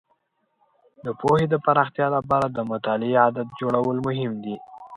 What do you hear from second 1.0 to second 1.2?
د